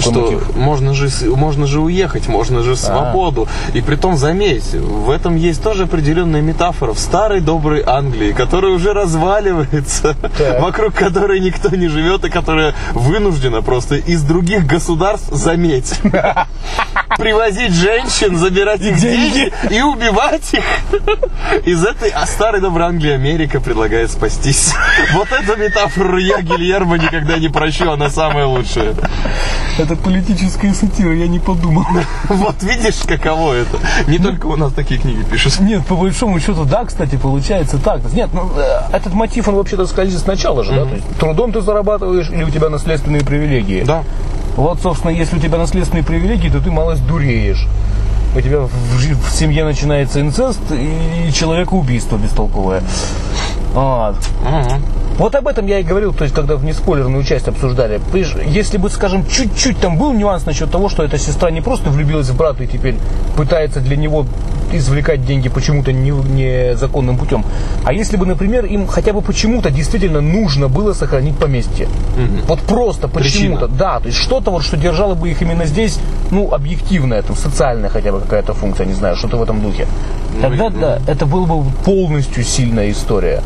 [0.00, 0.56] что мотив?
[0.56, 3.48] можно же, можно же уехать, можно же свободу.
[3.74, 8.72] И при том, заметь, в этом есть тоже определенная метафора в старой доброй Англии, которая
[8.72, 10.60] уже разваливается, Так.
[10.60, 15.94] вокруг которой никто не живет и которая вынуждена просто из других государств, заметь,
[17.18, 20.57] привозить женщин, забирать их деньги и убивать их.
[21.64, 24.74] Из этой а, старой доброй Англии Америка предлагает спастись.
[25.12, 28.94] Вот эту метафору я, Гильермо, никогда не прощу, она самая лучшая.
[29.78, 31.84] Это политическая сатира, я не подумал.
[32.28, 33.78] Вот видишь, каково это.
[34.06, 35.60] Не только у нас такие книги пишут.
[35.60, 38.00] Нет, по большому счету, да, кстати, получается так.
[38.12, 40.84] Нет, ну, э, этот мотив, он вообще-то скользит сначала же, да?
[40.84, 43.84] То есть трудом ты зарабатываешь или у тебя наследственные привилегии?
[43.84, 44.04] Да.
[44.56, 47.66] Вот, собственно, если у тебя наследственные привилегии, то ты малость дуреешь.
[48.38, 52.84] У тебя в, в семье начинается инцест и человекоубийство бестолковое.
[53.74, 54.14] Вот.
[54.44, 54.80] Мгм.
[55.18, 58.00] Вот об этом я и говорил, то есть, когда в неспойлерную часть обсуждали.
[58.46, 62.28] Если бы, скажем, чуть-чуть там был нюанс насчет того, что эта сестра не просто влюбилась
[62.28, 62.94] в брата и теперь
[63.36, 64.26] пытается для него
[64.72, 67.42] извлекать деньги почему-то не- незаконным путем,
[67.84, 71.88] а если бы, например, им хотя бы почему-то действительно нужно было сохранить поместье.
[72.46, 73.66] Вот просто почему-то.
[73.66, 73.78] Причина.
[73.78, 75.98] Да, то есть что-то вот, что держало бы их именно здесь,
[76.30, 79.86] ну, объективная, там, социальная хотя бы какая-то функция, не знаю, что-то в этом духе.
[80.42, 83.40] Тогда, да, это была бы полностью сильная история.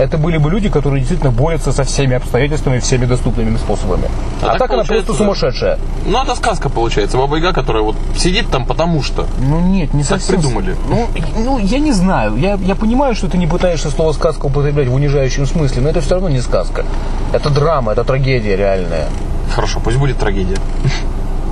[0.00, 4.08] Это были бы люди, которые действительно борются со всеми обстоятельствами, всеми доступными способами.
[4.40, 5.78] А А, так так, она просто сумасшедшая.
[6.06, 7.18] Ну, это сказка получается.
[7.18, 9.26] Баба Яга, которая вот сидит там потому что.
[9.38, 10.36] Ну нет, не Так совсем.
[10.36, 10.74] придумали.
[10.88, 12.36] Ну, ну, я не знаю.
[12.36, 16.00] Я, я понимаю, что ты не пытаешься слово сказка употреблять в унижающем смысле, но это
[16.00, 16.86] все равно не сказка.
[17.34, 19.08] Это драма, это трагедия реальная.
[19.54, 20.56] Хорошо, пусть будет трагедия.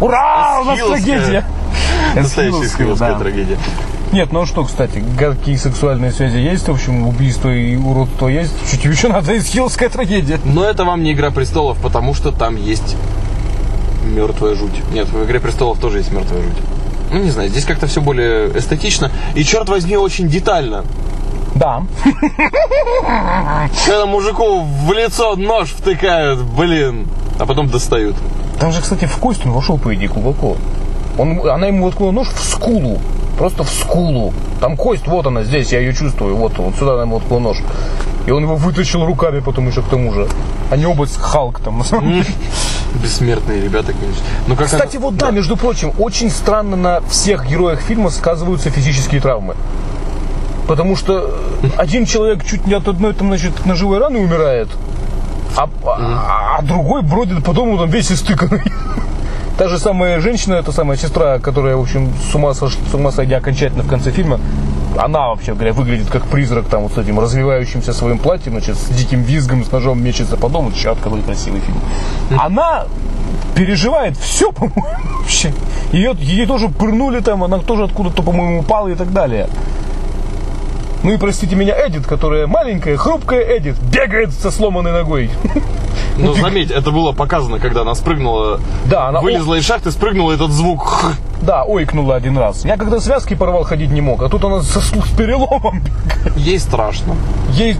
[0.00, 0.61] Ура!
[0.62, 1.44] У нас трагедия!
[2.14, 3.58] Настоящая скиловская трагедия.
[4.12, 8.55] Нет, ну а что, кстати, гадкие сексуальные связи есть, в общем, убийство и уродство есть.
[8.71, 10.40] Чуть еще надо эсхиловская трагедия.
[10.44, 12.97] Но это вам не Игра престолов, потому что там есть
[14.05, 14.73] мертвая жуть.
[14.92, 16.57] Нет, в Игре престолов тоже есть мертвая жуть.
[17.11, 19.11] Ну, не знаю, здесь как-то все более эстетично.
[19.35, 20.85] И, черт возьми, очень детально.
[21.55, 21.83] Да.
[23.87, 28.16] Когда мужику в лицо нож втыкают, блин, а потом достают.
[28.59, 30.57] Там же, кстати, в кость он вошел, по идее, глубоко.
[31.16, 32.99] Он, она ему воткнула нож в скулу.
[33.38, 34.35] Просто в скулу.
[34.61, 36.35] Там кость, вот она здесь, я ее чувствую.
[36.37, 37.59] Вот, вот сюда ему воткнула нож.
[38.27, 40.27] И он его вытащил руками потом еще к тому же.
[40.70, 42.27] Они оба с Халк там, на самом деле.
[43.03, 44.22] Бессмертные ребята, конечно.
[44.48, 48.70] Ну, как Кстати, она- вот да, между прочим, очень странно на всех героях фильма сказываются
[48.70, 49.55] физические травмы.
[50.66, 51.38] Потому что
[51.77, 54.68] один человек чуть не от одной там, значит, ножевой раны умирает,
[55.57, 58.62] а, а- а другой бродит по дому там весь истыканный.
[59.59, 63.11] Та же самая женщина, эта самая сестра, которая, в общем, с ума, сош- с ума
[63.11, 64.38] сойдя окончательно в конце фильма,
[64.97, 68.88] она, вообще говоря, выглядит как призрак там вот с этим развивающимся своим платьем, значит, с
[68.88, 70.71] диким визгом, с ножом мечется по дому.
[71.03, 71.79] Какой красивый фильм.
[72.40, 72.87] Она
[73.57, 74.85] переживает все, по-моему,
[75.18, 75.53] вообще.
[75.90, 79.49] Ее, ей тоже пырнули там, она тоже откуда-то, по-моему, упала и так далее.
[81.03, 85.31] Ну и простите меня, Эдит, которая маленькая, хрупкая Эдит, бегает со сломанной ногой.
[86.18, 90.50] Ну, заметь, это было показано, когда она спрыгнула, Да, она вылезла из шахты, спрыгнула этот
[90.50, 91.04] звук.
[91.40, 92.64] Да, ойкнула один раз.
[92.64, 95.83] Я когда связки порвал, ходить не мог, а тут она со, с переломом.
[96.35, 97.14] Ей страшно.
[97.52, 97.76] Ей...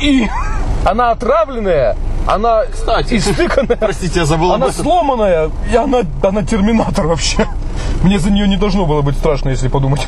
[0.00, 0.26] И...
[0.86, 1.94] Она отравленная,
[2.26, 3.18] она Кстати.
[3.18, 7.46] истыканная, Простите, я забыл она сломанная, и она, она терминатор вообще.
[8.02, 10.00] Мне за нее не должно было быть страшно, если подумать.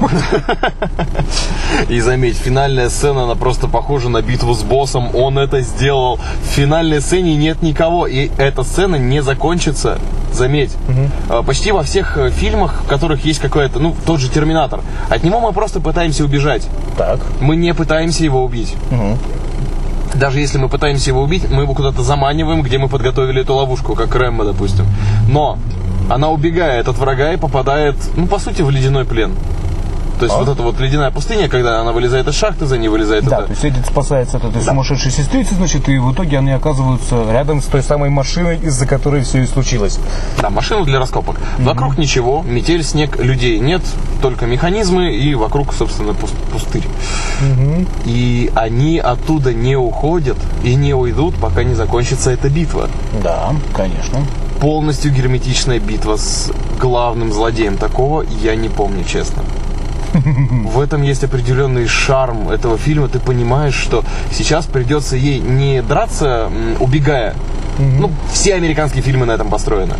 [1.88, 5.14] И заметь, финальная сцена, она просто похожа на битву с боссом.
[5.14, 6.18] Он это сделал.
[6.42, 8.06] В финальной сцене нет никого.
[8.06, 9.98] И эта сцена не закончится.
[10.32, 10.72] Заметь.
[11.28, 14.80] А, Почти во всех э, фильмах, в которых есть какой-то, ну, тот же Терминатор.
[15.10, 16.66] От него мы просто пытаемся убежать.
[16.96, 17.20] Так.
[17.40, 18.74] Мы не пытаемся его убить.
[20.14, 23.94] Даже если мы пытаемся его убить, мы его куда-то заманиваем, где мы подготовили эту ловушку,
[23.94, 24.86] как Рэмбо, допустим.
[25.28, 25.58] Но
[26.14, 29.34] она убегает от врага и попадает, ну, по сути, в ледяной плен.
[30.18, 33.24] То есть вот эта вот ледяная пустыня, когда она вылезает из шахты, за ней вылезает
[33.24, 33.46] Да, это.
[33.46, 37.60] то есть Эдит спасается от этой сумасшедшей сестрицы, значит, и в итоге они оказываются рядом
[37.60, 39.98] с той самой машиной, из-за которой все и случилось.
[40.40, 41.40] Да, машину для раскопок.
[41.58, 43.82] Вокруг ничего, метель, снег, людей нет,
[44.20, 46.86] только механизмы и вокруг, собственно, пус- пустырь.
[48.04, 52.88] И они оттуда не уходят и не уйдут, пока не закончится эта битва.
[53.24, 54.20] Да, конечно.
[54.62, 56.48] Полностью герметичная битва с
[56.78, 57.76] главным злодеем.
[57.76, 59.42] Такого я не помню, честно.
[60.14, 63.08] В этом есть определенный шарм этого фильма.
[63.08, 66.48] Ты понимаешь, что сейчас придется ей не драться,
[66.78, 67.34] убегая.
[67.76, 69.94] Ну, все американские фильмы на этом построены.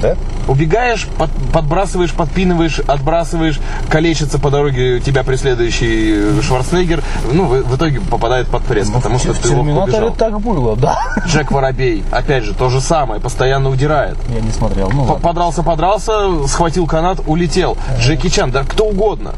[0.00, 0.16] Да?
[0.48, 8.00] Убегаешь, под- подбрасываешь, подпинываешь, отбрасываешь, калечится по дороге тебя преследующий Шварценеггер, ну, в, в итоге
[8.00, 10.14] попадает под пресс, потому что в ты Терминаторе убежал.
[10.14, 10.98] так было, да.
[11.26, 14.16] Джек Воробей, опять же, то же самое, постоянно удирает.
[14.28, 14.90] Я не смотрел.
[14.90, 15.20] Ну, ладно.
[15.20, 17.76] Подрался, подрался, схватил канат, улетел.
[17.98, 19.34] Джеки Чан, да кто угодно.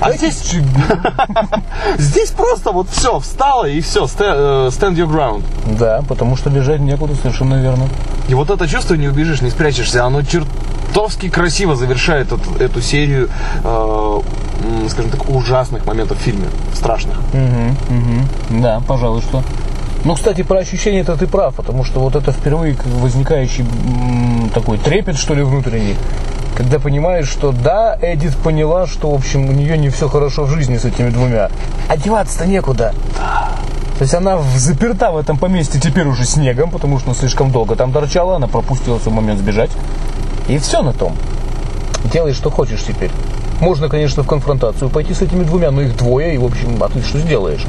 [0.00, 0.38] А здесь,
[1.98, 5.42] здесь просто вот все, встало и все, stand your ground.
[5.78, 7.88] Да, потому что бежать некуда, совершенно верно.
[8.28, 13.28] И вот это чувство не убежишь, не спрячешься, оно чертовски красиво завершает эту, эту серию,
[13.64, 14.20] э,
[14.88, 17.16] скажем так, ужасных моментов в фильме, страшных.
[18.50, 19.42] Да, пожалуй, что.
[20.04, 23.64] Ну, кстати, про ощущение это ты прав, потому что вот это впервые возникающий
[24.54, 25.96] такой трепет, что ли, внутренний,
[26.58, 30.50] когда понимаешь, что да, Эдит поняла, что, в общем, у нее не все хорошо в
[30.50, 31.50] жизни с этими двумя.
[31.86, 32.92] А деваться-то некуда.
[33.14, 37.92] То есть она заперта в этом поместье теперь уже снегом, потому что слишком долго там
[37.92, 39.70] торчала, она пропустила свой момент сбежать.
[40.48, 41.14] И все на том.
[42.12, 43.12] Делай, что хочешь теперь.
[43.60, 46.88] Можно, конечно, в конфронтацию пойти с этими двумя, но их двое, и, в общем, а
[46.88, 47.64] ты что сделаешь?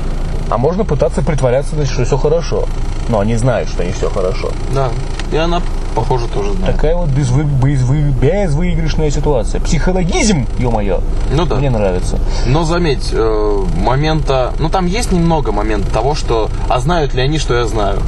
[0.50, 2.68] А можно пытаться притворяться, значит, что все хорошо.
[3.08, 4.50] Но они знают, что не все хорошо.
[4.74, 4.90] Да,
[5.32, 5.62] и она,
[5.96, 6.76] похоже, тоже знает.
[6.76, 9.62] Такая вот безвы- безвы- безвыигрышная ситуация.
[9.62, 11.02] Психологизм, ё-моё.
[11.32, 11.56] Ну да.
[11.56, 12.18] Мне нравится.
[12.46, 17.38] Но заметь, э, момента, ну там есть немного момента того, что, а знают ли они,
[17.38, 18.00] что я знаю?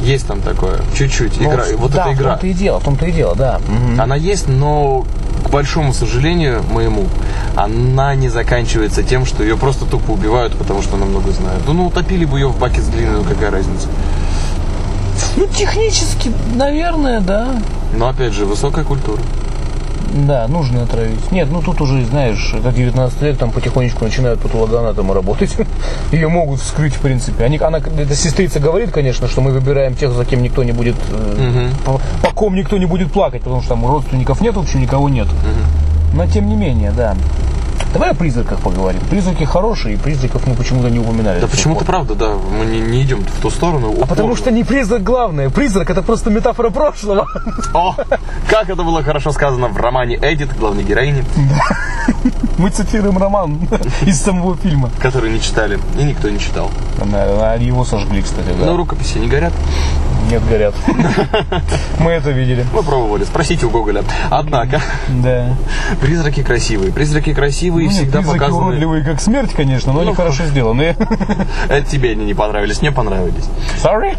[0.00, 2.30] Есть там такое, чуть-чуть, игра, Ну, вот да, эта в игра.
[2.30, 3.60] том-то и дело, в том-то и дело, да.
[3.68, 4.00] Мгм.
[4.00, 5.04] Она есть, но,
[5.44, 7.04] к большому сожалению моему,
[7.54, 11.60] она не заканчивается тем, что ее просто тупо убивают, потому что она много знает.
[11.66, 13.88] Ну, ну утопили бы ее в баке с глиной, ну какая разница.
[15.36, 17.60] Ну, технически, наверное, да.
[17.94, 19.20] Но опять же, высокая культура.
[20.12, 21.30] Да, нужно отравить.
[21.30, 25.56] Нет, ну тут уже, знаешь, это 19 лет, там потихонечку начинают патологоанатомы работать.
[26.12, 27.44] Ее могут вскрыть, в принципе.
[27.44, 30.96] Они, она, эта сестрица говорит, конечно, что мы выбираем тех, за кем никто не будет,
[31.10, 34.80] э, по, по ком никто не будет плакать, потому что там родственников нет, в общем,
[34.80, 35.28] никого нет.
[36.12, 37.14] Но тем не менее, да.
[37.92, 39.00] Давай о призраках поговорим.
[39.10, 41.40] Призраки хорошие, и призраков мы почему-то не упоминали.
[41.40, 43.94] Да почему-то правда, да, мы не, не идем в ту сторону.
[44.00, 45.50] А потому что не призрак главное.
[45.50, 47.26] Призрак это просто метафора прошлого.
[47.74, 47.96] О,
[48.48, 51.24] как это было хорошо сказано в романе Эдит, главной героини,
[52.58, 53.58] Мы цитируем роман
[54.02, 54.90] из самого фильма.
[55.00, 56.70] который не читали, и никто не читал.
[57.58, 58.66] Его сожгли, кстати, да.
[58.66, 59.52] Но рукописи не горят.
[60.30, 60.74] Нет, горят.
[61.98, 62.64] Мы это видели.
[62.72, 64.04] Мы пробовали, спросите у Гоголя.
[64.30, 65.56] Однако, Да.
[66.00, 66.92] призраки красивые.
[66.92, 68.62] Призраки красивые Ну, всегда призраки показаны...
[68.66, 70.94] уродливые, как смерть, конечно, но они Ну, хорошо сделаны.
[71.68, 73.44] Это тебе они не понравились, мне понравились.
[73.82, 74.16] Sorry?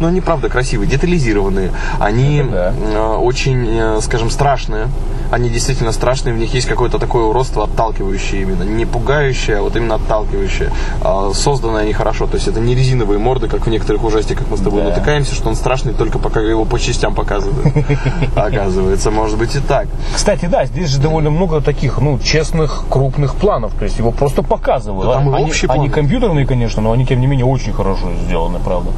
[0.00, 1.70] Но они, правда, красивые, детализированные.
[2.00, 2.72] Они да.
[2.76, 4.88] э, очень, э, скажем, страшные.
[5.30, 8.62] Они действительно страшные, в них есть какое-то такое уродство отталкивающее именно.
[8.62, 10.70] Не пугающее, а вот именно отталкивающее.
[11.02, 12.28] А, Созданы они хорошо.
[12.28, 14.90] То есть это не резиновые морды, как в некоторых ужастиках мы с тобой Да.
[14.90, 17.66] натыкаемся, что он страшный только пока его по частям показывают.
[18.36, 19.88] Оказывается, может быть и так.
[20.14, 23.74] Кстати, да, здесь же довольно много таких, ну, честных, крупных планов.
[23.74, 25.08] То есть его просто показывают.
[25.08, 28.90] Да, там они, они компьютерные, конечно, но они, тем не менее, очень хорошо сделаны, правда.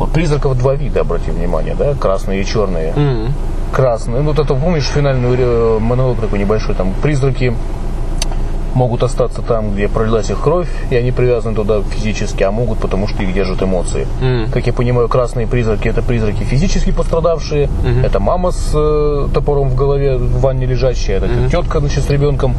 [0.00, 2.92] Вот призраков два вида, обрати внимание, да, красные и черные.
[2.96, 3.32] М.
[3.72, 4.22] Красные.
[4.22, 7.54] Ну, вот это, помнишь, финальный э, монолог такой небольшой, там, призраки
[8.74, 13.08] могут остаться там, где пролилась их кровь, и они привязаны туда физически, а могут, потому
[13.08, 14.06] что их держат эмоции.
[14.20, 14.50] Мгм.
[14.52, 17.68] Как я понимаю, красные призраки это призраки физически пострадавшие,
[18.04, 22.54] это мама с э, топором в голове в ванне лежащая, это тетка значит, с ребенком.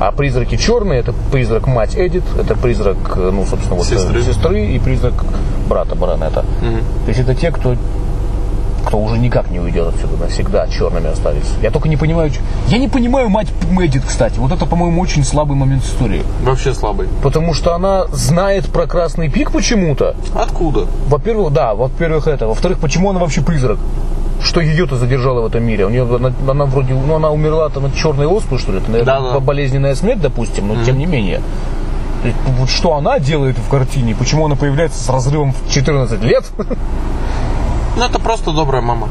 [0.00, 4.22] А призраки черные это призрак мать Эдит, это призрак, э, ну, собственно, вот, э, Сестры.
[4.22, 5.14] сестры и призрак
[5.68, 6.44] брата баронета.
[7.04, 7.76] То есть это те, кто
[8.86, 11.46] кто уже никак не уйдет отсюда навсегда, черными остались.
[11.62, 12.30] Я только не понимаю,
[12.68, 14.38] я не понимаю мать Мэддит, кстати.
[14.38, 16.22] Вот это, по-моему, очень слабый момент истории.
[16.44, 17.08] Вообще слабый.
[17.22, 20.14] Потому что она знает про Красный Пик почему-то.
[20.34, 20.86] Откуда?
[21.08, 22.46] Во-первых, да, во-первых это.
[22.46, 23.78] Во-вторых, почему она вообще призрак?
[24.42, 25.86] Что ее-то задержало в этом мире?
[25.86, 28.78] У нее она, она вроде, ну она умерла там от черной оспы, что ли?
[28.78, 29.40] Это, наверное, Да-да.
[29.40, 31.40] болезненная смерть, допустим, но тем не менее.
[32.58, 34.14] Вот что она делает в картине?
[34.14, 36.44] Почему она появляется с разрывом в 14 лет?
[37.96, 39.08] Ну, это просто добрая мама.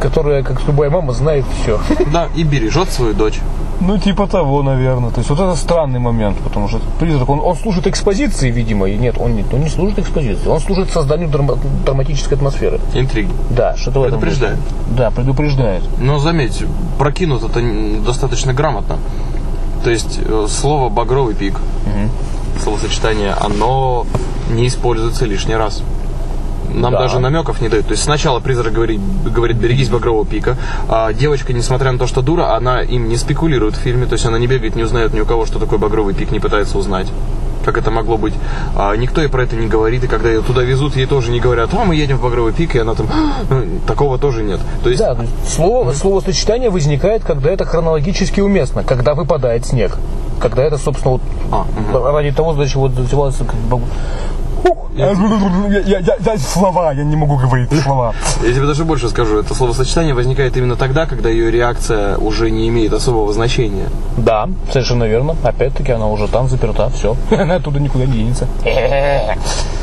[0.00, 1.78] Которая, как любая мама, знает все.
[2.12, 3.38] Да, и бережет свою дочь.
[3.80, 5.10] Ну, типа того, наверное.
[5.10, 8.96] То есть, вот это странный момент, потому что призрак, он, он служит экспозиции, видимо, и
[8.96, 12.78] нет, он не, он не служит экспозиции, он служит созданию драма- драматической атмосферы.
[12.94, 13.30] Интриги.
[13.50, 14.56] Да, что-то этом Предупреждает.
[14.58, 14.96] есть.
[14.96, 15.82] Да, предупреждает.
[15.98, 16.62] Но заметь,
[16.98, 17.60] прокинут это
[18.04, 18.98] достаточно грамотно.
[19.82, 21.58] То есть э, слово «багровый пик»,
[22.62, 24.06] словосочетание, оно
[24.50, 25.82] не используется лишний раз.
[26.74, 27.00] Нам Да.
[27.00, 27.86] даже намеков не дают.
[27.86, 30.56] То есть сначала призрак говорит, говорит берегись багрового пика.
[30.88, 34.06] А девочка, несмотря на то, что дура, она им не спекулирует в фильме.
[34.06, 36.40] То есть она не бегает, не узнает ни у кого, что такое багровый пик, не
[36.40, 37.06] пытается узнать.
[37.64, 38.32] Как это могло быть?
[38.74, 41.40] А, никто ей про это не говорит, и когда ее туда везут, ей тоже не
[41.40, 43.06] говорят, а мы едем в Багровый пик, и она там,
[43.50, 44.60] «Ну, такого тоже нет.
[44.82, 45.14] То есть, Да,
[45.46, 49.98] слово, словосочетание возникает, когда это хронологически уместно, когда выпадает снег.
[50.40, 51.20] Когда это, собственно, вот
[51.52, 52.14] А, мгм.
[52.14, 53.44] ради того, зачем вот называется
[54.62, 55.10] как бы- Ух, я,
[55.80, 58.14] я- я- я- слова, я не могу говорить слова.
[58.42, 62.68] Я тебе даже больше скажу, это словосочетание возникает именно тогда, когда ее реакция уже не
[62.68, 63.88] имеет особого значения.
[64.16, 65.36] Да, совершенно верно.
[65.42, 67.16] Опять-таки она уже там заперта, все.
[67.30, 68.46] Она оттуда никуда не денется.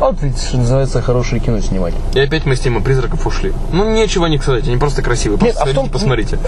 [0.00, 1.92] Вот ведь, что называется, хорошее кино снимать.
[2.14, 3.52] И опять мы с темы призраков ушли.
[3.70, 5.38] Ну, нечего не сказать, они просто красивые.
[5.38, 6.38] Просто Нет, а в том- посмотрите.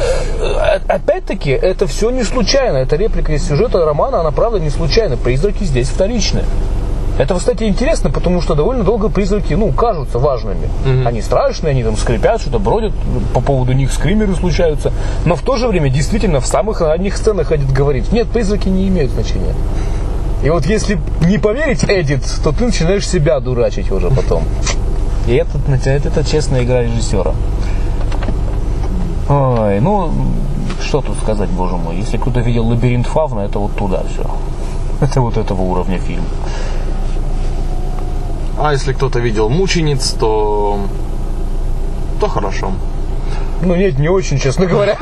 [0.41, 2.79] Э, Опять-таки, это все не случайно.
[2.79, 5.19] Это реплика из сюжета романа, она правда не случайна.
[5.19, 6.45] Призраки здесь вторичны.
[7.19, 10.71] Это, кстати, интересно, потому что довольно долго призраки, ну, кажутся важными.
[11.05, 12.95] Они страшные, они там скрипят, что-то бродят,
[13.35, 14.93] по поводу них скримеры случаются.
[15.27, 18.89] Но в то же время, действительно, в самых ранних сценах ходит говорить, нет, призраки не
[18.89, 19.55] имеют значения.
[20.43, 24.43] И вот если не поверить Эдит, то ты начинаешь себя дурачить уже потом.
[25.27, 27.33] И это, это, это честная игра режиссера.
[29.29, 30.13] Ой, ну,
[30.81, 31.97] что тут сказать, боже мой.
[31.97, 34.29] Если кто-то видел «Лабиринт Фавна», это вот туда все.
[35.01, 36.25] Это вот этого уровня фильм.
[38.59, 40.81] А если кто-то видел мучениц, то...
[42.21, 42.73] то хорошо.
[43.63, 44.97] Ну нет, не очень, честно говоря.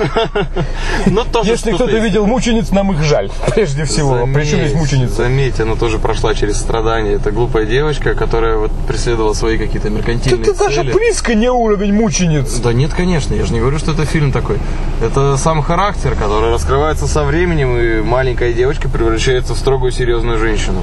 [1.07, 3.31] Но тоже Если кто-то видел мучениц, нам их жаль.
[3.55, 4.18] Прежде всего.
[4.18, 5.14] Заметь, Причем здесь мученица?
[5.14, 7.12] Заметь, она тоже прошла через страдания.
[7.14, 10.92] Это глупая девочка, которая вот преследовала свои какие-то меркантильные Это даже цели.
[10.92, 12.55] близко не уровень мучениц.
[12.57, 14.59] Да нет, конечно, я же не говорю, что это фильм такой.
[15.03, 20.81] Это сам характер, который раскрывается со временем, и маленькая девочка превращается в строгую серьезную женщину.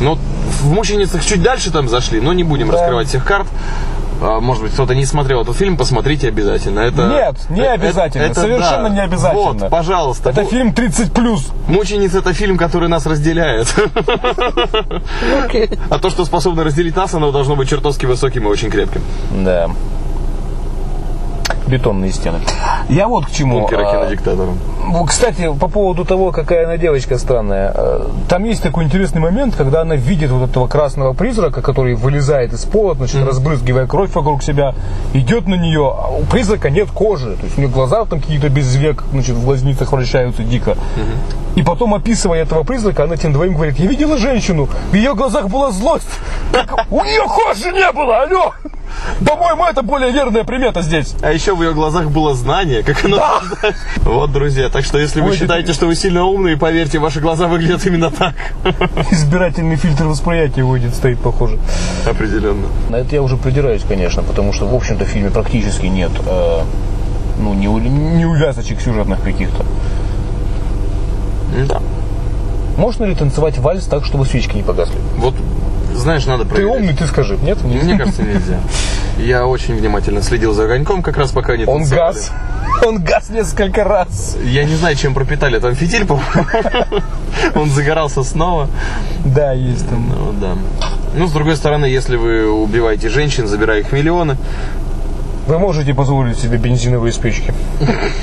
[0.00, 0.18] Ну,
[0.60, 2.74] в мученицах чуть дальше там зашли, но не будем Да.
[2.74, 3.46] раскрывать всех карт.
[4.24, 6.80] А, Может быть, кто-то не смотрел этот фильм, посмотрите обязательно.
[6.80, 8.94] Это, Нет, не э- обязательно, это совершенно да.
[8.94, 9.42] не обязательно.
[9.42, 10.30] Вот, пожалуйста.
[10.30, 11.48] Это фильм 30 плюс.
[11.66, 13.74] Мученица это фильм, который нас разделяет.
[15.90, 19.02] А то, что способно разделить нас, оно должно быть чертовски высоким и очень крепким.
[19.32, 19.70] Да.
[21.72, 22.38] Бетонные стены.
[22.90, 23.60] Я вот к чему.
[23.60, 24.50] Бункера а, кинодиктатора.
[24.90, 27.72] Ну, Кстати, по поводу того, какая она девочка странная.
[27.74, 32.52] э, Там есть такой интересный момент, когда она видит вот этого красного призрака, который вылезает
[32.52, 34.74] из пола, значит, разбрызгивая кровь вокруг себя,
[35.14, 38.50] идет на нее, а у призрака нет кожи, то есть у нее глаза там какие-то
[38.50, 40.76] без век, значит, в глазницах вращаются дико.
[41.56, 45.48] И потом, описывая этого призрака, она тем двоим говорит, я видела женщину, в ее глазах
[45.48, 46.08] была злость,
[46.90, 48.52] у нее кожи не было, алло!
[49.26, 51.14] По-моему, это более верная примета здесь.
[51.22, 53.82] А еще в ее глазах было знание, как оно рождается.
[54.04, 57.46] Вот, друзья, так что если вы Ой, считаете, что вы сильно умные, поверьте, ваши глаза
[57.46, 58.34] выглядят именно так.
[59.10, 61.58] Избирательный фильтр восприятия выйдет, стоит похоже.
[62.06, 62.66] Определенно.
[62.90, 66.62] На это я уже придираюсь, конечно, потому что, в общем-то, в фильме практически нет э,
[67.38, 69.64] ну, не, у- не увязочек сюжетных каких-то.
[71.68, 71.80] Да.
[72.76, 74.96] Можно ли танцевать вальс так, чтобы свечки не погасли?
[75.18, 75.34] Вот,
[75.94, 76.74] знаешь, надо Ты проверить.
[76.74, 77.38] умный, ты скажи.
[77.42, 77.62] Нет?
[77.62, 78.58] Мне кажется, нельзя.
[79.18, 82.14] Я очень внимательно следил за огоньком, как раз пока не Он танцевали.
[82.14, 82.32] газ.
[82.84, 84.36] Он газ несколько раз.
[84.44, 87.02] Я не знаю, чем пропитали там фитиль, по-моему.
[87.54, 88.68] Он загорался снова.
[89.24, 90.08] Да, есть там.
[90.08, 90.54] Ну, да.
[91.14, 94.36] Ну, с другой стороны, если вы убиваете женщин, забирая их миллионы,
[95.46, 97.52] Вы можете позволить себе бензиновые спички.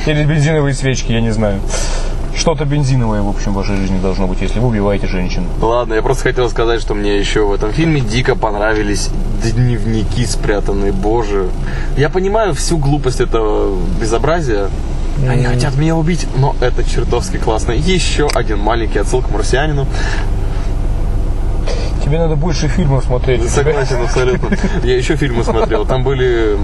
[0.08, 1.60] Или бензиновые свечки, я не знаю.
[2.39, 5.43] Что-то бензиновое, в общем, в вашей жизни должно быть, если вы убиваете женщин.
[5.60, 9.10] Ладно, я просто хотел сказать, что мне еще в этом фильме дико понравились
[9.43, 11.49] дневники спрятанные, боже.
[11.97, 14.69] Я понимаю всю глупость этого безобразия.
[15.28, 17.73] Они хотят меня убить, но это чертовски классно.
[17.73, 19.86] Еще один маленький отсыл к марсианину.
[22.06, 23.49] Тебе надо больше фильмов смотреть.
[23.49, 24.56] Согласен абсолютно.
[24.86, 25.86] Я еще фильмы смотрел.
[25.86, 26.58] Там были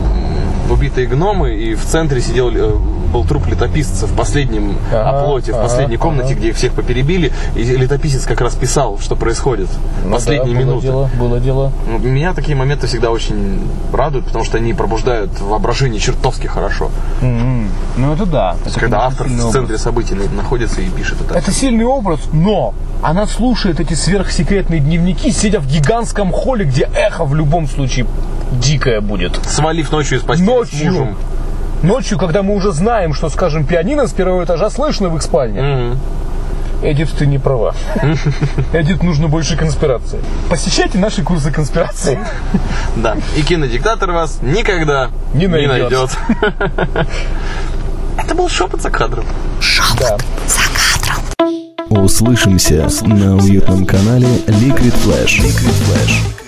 [0.70, 2.76] убитые гномы, и в центре сидел э,
[3.16, 6.40] был труп летописца в последнем Ага, оплоте, в ага, последней комнате, ага.
[6.40, 7.32] где их всех поперебили.
[7.56, 9.70] И летописец как раз писал, что происходит.
[10.04, 10.88] Ну Последние да, было минуты.
[10.88, 11.72] дело, было дело.
[11.88, 13.62] Меня такие моменты всегда очень
[13.94, 16.92] радуют, потому что они пробуждают воображение чертовски хорошо.
[17.22, 17.70] М-м.
[17.96, 18.58] Ну это да.
[18.66, 19.54] Это, Когда автор в образ.
[19.54, 21.38] центре событий на- находится и пишет это.
[21.38, 27.24] Это сильный образ, но она слушает эти сверхсекретные дневники, сидя в гигантском холле, где эхо
[27.24, 28.08] в любом случае
[28.52, 29.40] дикое будет.
[29.46, 30.80] Свалив ночью из постели Ночью.
[30.80, 31.16] с мужем.
[31.86, 35.62] Ночью, когда мы уже знаем, что, скажем, пианино с первого этажа слышно в их спальне.
[35.62, 36.00] Мгм.
[36.82, 37.76] Эдит, ты не права.
[38.74, 40.20] Эдит, нужно больше конспирации.
[40.50, 42.20] Посещайте наши курсы конспирации.
[42.96, 43.18] Да.
[43.36, 45.92] И кинодиктатор вас никогда Не найдет.
[45.92, 46.10] найдет.
[48.18, 49.26] Это был шепот за кадром.
[50.00, 50.18] Да.
[51.90, 55.40] Услышимся на уютном канале Liquid Flash.
[55.40, 56.45] Liquid Flash.